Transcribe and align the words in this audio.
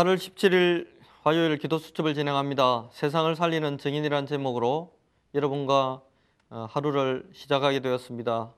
8월 0.00 0.16
17일 0.16 0.88
화요일 1.24 1.58
기도 1.58 1.76
수첩을 1.76 2.14
진행합니다. 2.14 2.88
세상을 2.90 3.36
살리는 3.36 3.76
증인이란 3.76 4.24
제목으로 4.24 4.96
여러분과 5.34 6.00
어, 6.48 6.66
하루를 6.70 7.28
시작하게 7.34 7.80
되었습니다. 7.80 8.54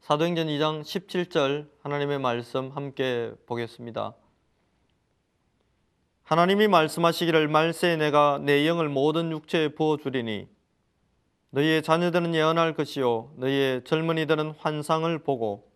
사도행전 0.00 0.48
2장 0.48 0.82
17절 0.82 1.68
하나님의 1.84 2.18
말씀 2.18 2.70
함께 2.70 3.32
보겠습니다. 3.46 4.16
하나님이 6.24 6.66
말씀하시기를 6.66 7.46
말세에 7.46 7.96
내가 7.96 8.40
내 8.42 8.66
영을 8.66 8.88
모든 8.88 9.30
육체에 9.30 9.68
부어 9.68 9.96
주리니 9.96 10.48
너희의 11.50 11.84
자녀들은 11.84 12.34
예언할 12.34 12.74
것이요 12.74 13.34
너희의 13.36 13.84
젊은이들은 13.84 14.54
환상을 14.58 15.16
보고 15.20 15.70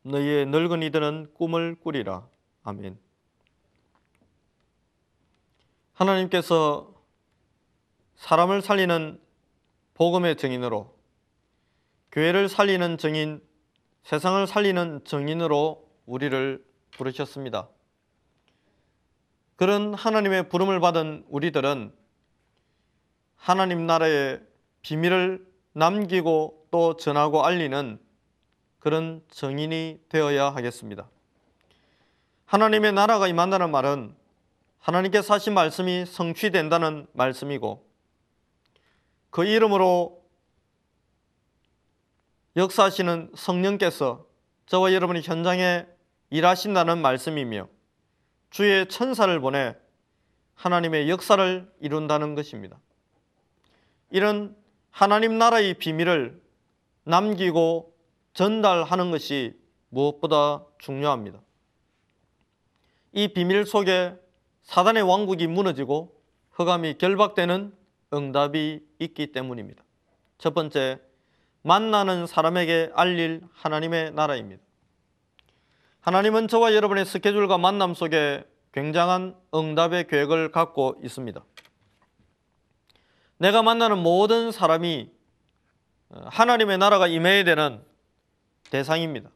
너희의 0.00 0.46
늙은이들은 0.46 1.34
꿈을 1.34 1.74
꾸리라. 1.74 2.26
아멘. 2.62 3.11
하나님께서 6.02 6.92
사람을 8.16 8.62
살리는 8.62 9.20
복음의 9.94 10.36
증인으로 10.36 10.96
교회를 12.10 12.48
살리는 12.48 12.98
증인, 12.98 13.42
세상을 14.02 14.46
살리는 14.46 15.04
증인으로 15.04 15.88
우리를 16.06 16.64
부르셨습니다. 16.90 17.68
그런 19.56 19.94
하나님의 19.94 20.48
부름을 20.48 20.80
받은 20.80 21.24
우리들은 21.28 21.92
하나님 23.36 23.86
나라의 23.86 24.40
비밀을 24.82 25.46
남기고 25.72 26.66
또 26.70 26.96
전하고 26.96 27.44
알리는 27.44 27.98
그런 28.80 29.22
증인이 29.28 30.00
되어야 30.08 30.50
하겠습니다. 30.50 31.08
하나님의 32.46 32.92
나라가 32.92 33.28
임한다는 33.28 33.70
말은 33.70 34.21
하나님께서 34.82 35.34
하신 35.34 35.54
말씀이 35.54 36.04
성취된다는 36.06 37.06
말씀이고 37.12 37.88
그 39.30 39.44
이름으로 39.44 40.20
역사하시는 42.56 43.32
성령께서 43.34 44.26
저와 44.66 44.92
여러분이 44.92 45.22
현장에 45.22 45.86
일하신다는 46.30 46.98
말씀이며 46.98 47.68
주의 48.50 48.88
천사를 48.88 49.40
보내 49.40 49.76
하나님의 50.56 51.08
역사를 51.08 51.72
이룬다는 51.80 52.34
것입니다. 52.34 52.78
이런 54.10 54.56
하나님 54.90 55.38
나라의 55.38 55.74
비밀을 55.74 56.42
남기고 57.04 57.96
전달하는 58.34 59.10
것이 59.10 59.58
무엇보다 59.88 60.64
중요합니다. 60.78 61.40
이 63.12 63.28
비밀 63.28 63.64
속에 63.64 64.21
사단의 64.62 65.02
왕국이 65.02 65.46
무너지고 65.46 66.20
흑암이 66.52 66.98
결박되는 66.98 67.74
응답이 68.12 68.80
있기 68.98 69.32
때문입니다. 69.32 69.82
첫 70.38 70.54
번째, 70.54 71.00
만나는 71.62 72.26
사람에게 72.26 72.90
알릴 72.94 73.42
하나님의 73.54 74.12
나라입니다. 74.12 74.62
하나님은 76.00 76.48
저와 76.48 76.74
여러분의 76.74 77.06
스케줄과 77.06 77.58
만남 77.58 77.94
속에 77.94 78.44
굉장한 78.72 79.36
응답의 79.54 80.08
계획을 80.08 80.50
갖고 80.50 80.96
있습니다. 81.02 81.44
내가 83.38 83.62
만나는 83.62 83.98
모든 83.98 84.50
사람이 84.50 85.10
하나님의 86.10 86.78
나라가 86.78 87.06
임해야 87.06 87.44
되는 87.44 87.82
대상입니다. 88.70 89.30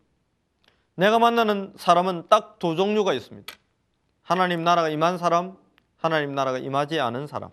내가 0.94 1.18
만나는 1.18 1.72
사람은 1.76 2.28
딱 2.28 2.58
두 2.58 2.74
종류가 2.74 3.12
있습니다. 3.14 3.52
하나님 4.26 4.64
나라가 4.64 4.88
임한 4.88 5.18
사람, 5.18 5.56
하나님 5.98 6.34
나라가 6.34 6.58
임하지 6.58 6.98
않은 6.98 7.28
사람. 7.28 7.52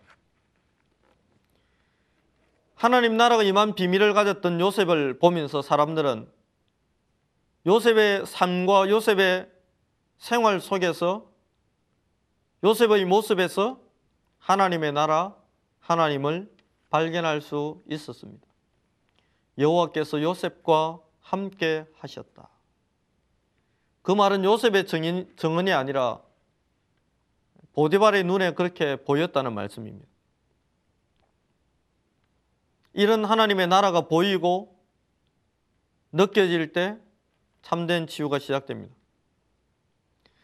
하나님 2.73 3.15
나라가 3.15 3.43
임한 3.43 3.75
비밀을 3.75 4.15
가졌던 4.15 4.59
요셉을 4.59 5.19
보면서 5.19 5.61
사람들은 5.61 6.27
요셉의 7.67 8.25
삶과 8.25 8.89
요셉의 8.89 9.51
생활 10.17 10.59
속에서 10.59 11.29
요셉의 12.63 13.05
모습에서 13.05 13.79
하나님의 14.39 14.93
나라, 14.93 15.35
하나님을 15.79 16.51
발견할 16.89 17.41
수 17.41 17.83
있었습니다. 17.87 18.47
여호와께서 19.59 20.23
요셉과 20.23 20.99
함께 21.21 21.85
하셨다. 21.99 22.49
그 24.01 24.11
말은 24.11 24.43
요셉의 24.43 24.87
증언이 24.87 25.71
아니라 25.71 26.19
보디발의 27.73 28.23
눈에 28.23 28.53
그렇게 28.53 28.95
보였다는 28.97 29.53
말씀입니다. 29.53 30.07
이런 32.93 33.25
하나님의 33.25 33.67
나라가 33.67 34.01
보이고 34.01 34.79
느껴질 36.11 36.71
때 36.73 36.97
참된 37.63 38.05
치유가 38.05 38.37
시작됩니다. 38.37 38.93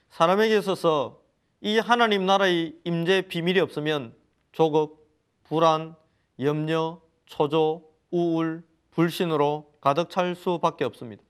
사람에게 0.09 0.57
있어서 0.57 1.22
이 1.62 1.78
하나님 1.78 2.25
나라의 2.25 2.75
임재 2.84 3.23
비밀이 3.23 3.59
없으면 3.59 4.16
조급, 4.51 5.07
불안, 5.44 5.96
염려, 6.40 7.01
초조, 7.28 7.88
우울, 8.09 8.63
불신으로 8.91 9.72
가득 9.81 10.09
찰 10.09 10.35
수밖에 10.35 10.85
없습니다. 10.85 11.22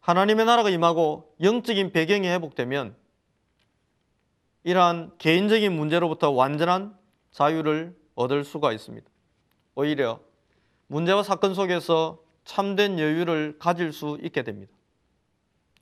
하나님의 0.00 0.46
나라가 0.46 0.70
임하고 0.70 1.34
영적인 1.42 1.92
배경이 1.92 2.26
회복되면 2.28 2.96
이러한 4.64 5.12
개인적인 5.18 5.72
문제로부터 5.72 6.30
완전한 6.30 6.96
자유를 7.32 7.96
얻을 8.14 8.44
수가 8.44 8.72
있습니다. 8.72 9.06
오히려 9.74 10.20
문제와 10.86 11.22
사건 11.22 11.54
속에서 11.54 12.22
참된 12.44 12.98
여유를 12.98 13.56
가질 13.58 13.92
수 13.92 14.18
있게 14.22 14.42
됩니다. 14.42 14.72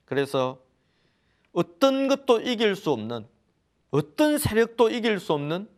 그래서 0.05 0.59
어떤 1.53 2.07
것도 2.07 2.41
이길 2.41 2.75
수 2.75 2.91
없는 2.91 3.27
어떤 3.91 4.37
세력도 4.37 4.89
이길 4.89 5.19
수 5.19 5.33
없는 5.33 5.69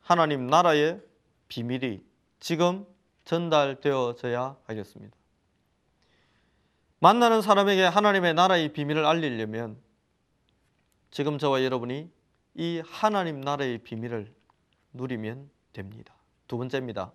하나님 0.00 0.46
나라의 0.46 1.00
비밀이 1.48 2.02
지금 2.40 2.86
전달되어져야 3.24 4.56
하겠습니다. 4.64 5.16
만나는 7.00 7.42
사람에게 7.42 7.84
하나님의 7.84 8.34
나라의 8.34 8.72
비밀을 8.72 9.04
알리려면 9.04 9.78
지금 11.10 11.38
저와 11.38 11.62
여러분이 11.64 12.10
이 12.58 12.82
하나님 12.84 13.40
나라의 13.40 13.78
비밀을 13.78 14.34
누리면 14.92 15.48
됩니다. 15.72 16.12
두 16.48 16.58
번째입니다. 16.58 17.12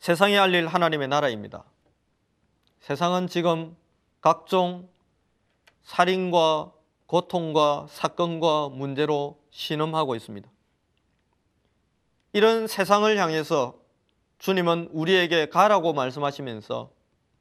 세상에 0.00 0.36
알릴 0.36 0.66
하나님의 0.66 1.06
나라입니다. 1.06 1.62
세상은 2.80 3.28
지금 3.28 3.76
각종 4.20 4.88
살인과 5.84 6.72
고통과 7.06 7.86
사건과 7.88 8.70
문제로 8.70 9.40
신음하고 9.50 10.16
있습니다. 10.16 10.50
이런 12.32 12.66
세상을 12.66 13.16
향해서 13.16 13.78
주님은 14.38 14.88
우리에게 14.90 15.48
가라고 15.48 15.92
말씀하시면서 15.92 16.90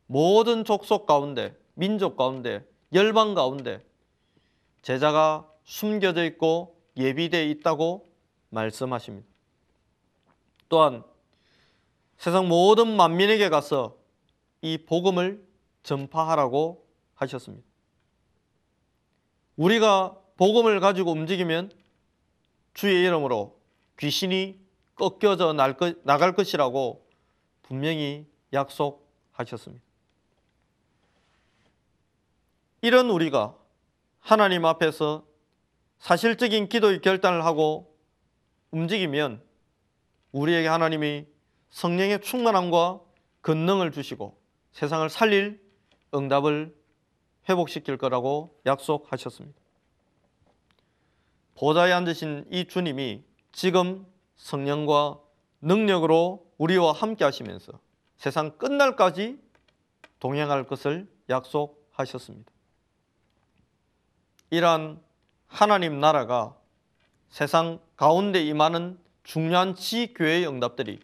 모든 0.05 0.63
족속 0.63 1.07
가운데, 1.07 1.57
민족 1.73 2.15
가운데, 2.15 2.63
열방 2.93 3.33
가운데 3.33 3.83
제자가 4.83 5.49
숨겨져 5.69 6.25
있고 6.25 6.81
예비되어 6.97 7.43
있다고 7.43 8.11
말씀하십니다. 8.49 9.27
또한 10.67 11.03
세상 12.17 12.47
모든 12.47 12.95
만민에게 12.95 13.49
가서 13.49 13.95
이 14.63 14.79
복음을 14.79 15.47
전파하라고 15.83 16.87
하셨습니다. 17.13 17.63
우리가 19.57 20.17
복음을 20.37 20.79
가지고 20.79 21.11
움직이면 21.11 21.71
주의 22.73 23.03
이름으로 23.05 23.61
귀신이 23.99 24.59
꺾여져 24.95 25.53
나갈 25.53 26.33
것이라고 26.33 27.07
분명히 27.61 28.25
약속하셨습니다. 28.53 29.83
이런 32.81 33.11
우리가 33.11 33.55
하나님 34.19 34.65
앞에서 34.65 35.28
사실적인 35.99 36.69
기도의 36.69 37.01
결단을 37.01 37.45
하고 37.45 37.95
움직이면 38.71 39.41
우리에게 40.31 40.67
하나님이 40.67 41.25
성령의 41.69 42.21
충만함과 42.21 43.01
권능을 43.41 43.91
주시고 43.91 44.37
세상을 44.71 45.09
살릴 45.09 45.61
응답을 46.13 46.75
회복시킬 47.47 47.97
거라고 47.97 48.59
약속하셨습니다. 48.65 49.59
보좌에 51.55 51.91
앉으신 51.91 52.45
이 52.51 52.65
주님이 52.65 53.23
지금 53.51 54.05
성령과 54.37 55.19
능력으로 55.61 56.47
우리와 56.57 56.93
함께 56.93 57.25
하시면서 57.25 57.73
세상 58.17 58.57
끝날까지 58.57 59.39
동행할 60.19 60.65
것을 60.65 61.09
약속하셨습니다. 61.29 62.51
이러한 64.51 65.01
하나님 65.49 65.99
나라가 65.99 66.55
세상 67.29 67.79
가운데 67.97 68.41
임하는 68.41 68.97
중요한 69.23 69.75
지교회의 69.75 70.47
응답들이 70.47 70.99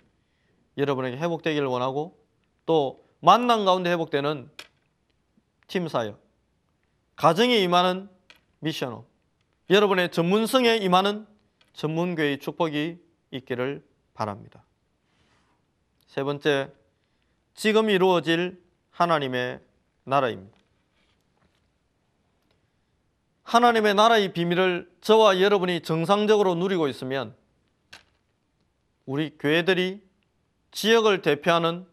여러분에게 0.78 1.18
회복되기를 1.18 1.68
원하고 1.68 2.18
또 2.66 3.04
만남 3.20 3.66
가운데 3.66 3.92
회복되는 3.92 4.50
팀 5.68 5.88
사역, 5.88 6.20
가정에 7.16 7.58
임하는 7.58 8.10
미션업, 8.60 9.06
여러분의 9.70 10.12
전문성에 10.12 10.78
임하는 10.78 11.26
전문교회의 11.74 12.40
축복이 12.40 13.00
있기를 13.32 13.86
바랍니다. 14.14 14.64
세 16.08 16.24
번째, 16.24 16.72
지금 17.56 17.90
이루어질 17.90 18.64
하나님의 18.92 19.60
나라입니다. 20.04 20.58
하나님의 23.56 23.94
나라의 23.94 24.34
비밀을 24.34 24.92
저와 25.00 25.40
여러분이 25.40 25.80
정상적으로 25.80 26.56
누리고 26.56 26.90
있으면 26.90 27.34
우리 29.06 29.38
교회들이 29.38 30.04
지역을 30.72 31.22
대표하는 31.22 31.88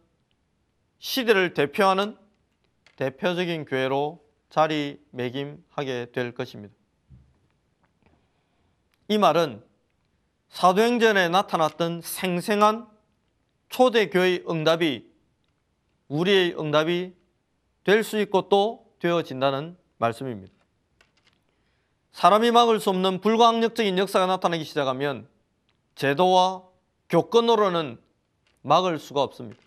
시대를 0.99 1.53
대표하는 1.53 2.17
대표적인 2.97 3.63
교회로 3.63 4.21
자리매김하게 4.49 6.11
될 6.11 6.33
것입니다. 6.33 6.75
이 9.07 9.17
말은 9.17 9.63
사도행전에 10.49 11.29
나타났던 11.29 12.01
생생한 12.01 12.89
초대교회의 13.69 14.43
응답이 14.49 15.09
우리의 16.09 16.59
응답이 16.59 17.15
될 17.85 18.03
수 18.03 18.19
있고 18.19 18.49
또 18.49 18.93
되어진다는 18.99 19.77
말씀입니다. 19.97 20.52
사람이 22.13 22.51
막을 22.51 22.79
수 22.79 22.89
없는 22.91 23.21
불가항력적인 23.21 23.97
역사가 23.97 24.27
나타나기 24.27 24.63
시작하면 24.63 25.27
제도와 25.95 26.63
교권으로는 27.09 27.99
막을 28.61 28.99
수가 28.99 29.21
없습니다. 29.21 29.61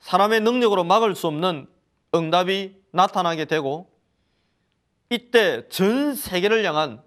사람의 0.00 0.40
능력으로 0.40 0.82
막을 0.84 1.14
수 1.14 1.26
없는 1.26 1.68
응답이 2.14 2.74
나타나게 2.90 3.44
되고 3.44 3.90
이때 5.10 5.68
전 5.68 6.14
세계를 6.14 6.64
향한 6.64 7.02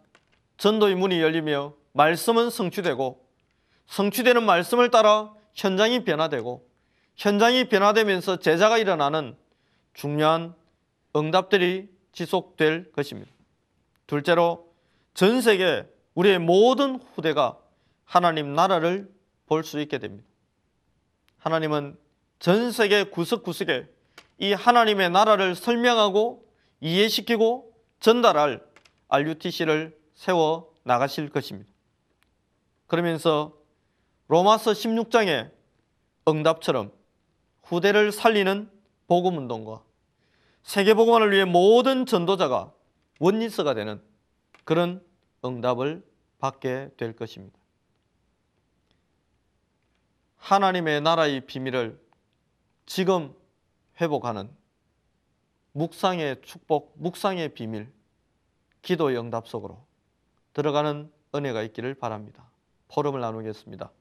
전도의 0.57 0.95
문이 0.95 1.19
열리며 1.21 1.73
말씀은 1.93 2.49
성취되고 2.49 3.25
성취되는 3.87 4.43
말씀을 4.43 4.91
따라 4.91 5.33
현장이 5.55 6.05
변화되고 6.05 6.67
현장이 7.15 7.67
변화되면서 7.67 8.37
제자가 8.37 8.77
일어나는 8.77 9.35
중요한 9.93 10.53
응답들이 11.15 11.89
지속될 12.13 12.91
것입니다. 12.91 13.38
둘째로 14.09 14.73
전 15.13 15.39
세계 15.39 15.85
우리의 16.15 16.39
모든 16.39 16.99
후대가 17.13 17.59
하나님 18.05 18.55
나라를 18.55 19.07
볼 19.45 19.63
수 19.63 19.79
있게 19.79 19.99
됩니다. 19.99 20.27
하나님은 21.37 21.95
전 22.39 22.71
세계 22.71 23.03
구석구석에 23.03 23.87
이 24.39 24.53
하나님의 24.53 25.11
나라를 25.11 25.53
설명하고 25.53 26.43
이해시키고 26.81 27.71
전달할 27.99 28.65
RUTC를 29.09 29.95
세워 30.15 30.73
나가실 30.83 31.29
것입니다. 31.29 31.69
그러면서 32.87 33.53
로마서 34.27 34.71
16장의 34.71 35.51
응답처럼 36.27 36.91
후대를 37.61 38.11
살리는 38.11 38.71
복음운동과 39.07 39.83
세계복음화를 40.63 41.31
위해 41.31 41.45
모든 41.45 42.07
전도자가 42.07 42.73
원리스가 43.19 43.73
되는 43.73 44.01
그런 44.63 45.05
응답을 45.43 46.05
받게 46.39 46.91
될 46.97 47.15
것입니다. 47.15 47.57
하나님의 50.37 51.01
나라의 51.01 51.45
비밀을 51.45 52.01
지금 52.85 53.35
회복하는 53.99 54.49
묵상의 55.73 56.41
축복, 56.41 56.93
묵상의 56.97 57.53
비밀, 57.53 57.91
기도의 58.81 59.19
응답 59.19 59.47
속으로 59.47 59.85
들어가는 60.53 61.11
은혜가 61.35 61.61
있기를 61.63 61.93
바랍니다. 61.95 62.49
포럼을 62.87 63.19
나누겠습니다. 63.19 63.91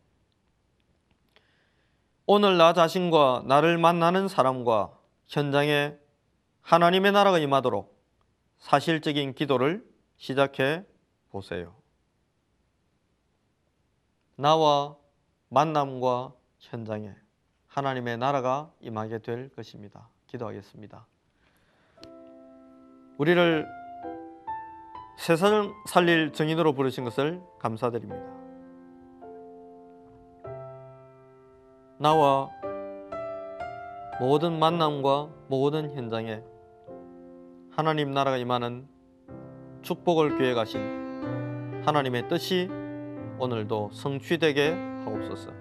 오늘 2.26 2.56
나 2.56 2.72
자신과 2.72 3.44
나를 3.46 3.78
만나는 3.78 4.28
사람과 4.28 4.96
현장에 5.26 5.96
하나님의 6.62 7.12
나라가 7.12 7.38
임하도록 7.38 7.97
사실적인 8.58 9.34
기도를 9.34 9.84
시작해 10.16 10.84
보세요. 11.30 11.74
나와 14.36 14.96
만남과 15.48 16.32
현장에 16.58 17.14
하나님의 17.66 18.18
나라가 18.18 18.72
임하게 18.80 19.18
될 19.18 19.48
것입니다. 19.50 20.08
기도하겠습니다. 20.26 21.06
우리를 23.18 23.66
세상을 25.18 25.72
살릴 25.86 26.32
정인으로 26.32 26.74
부르신 26.74 27.04
것을 27.04 27.42
감사드립니다. 27.58 28.38
나와 31.98 32.48
모든 34.20 34.58
만남과 34.58 35.28
모든 35.48 35.92
현장에 35.94 36.42
하나님 37.78 38.10
나라가 38.10 38.36
임하는 38.38 38.88
축복을 39.82 40.36
계획하신 40.36 41.84
하나님의 41.84 42.26
뜻이 42.26 42.68
오늘도 43.38 43.90
성취되게 43.92 44.70
하옵소서. 45.04 45.52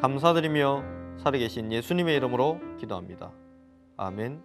감사드리며 0.00 0.84
살아계신 1.18 1.72
예수님의 1.72 2.18
이름으로 2.18 2.60
기도합니다. 2.78 3.32
아멘. 3.96 4.44